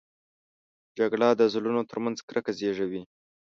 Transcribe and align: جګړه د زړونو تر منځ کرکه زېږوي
جګړه 0.97 1.29
د 1.33 1.41
زړونو 1.53 1.81
تر 1.89 1.97
منځ 2.03 2.17
کرکه 2.27 2.51
زېږوي 2.59 3.01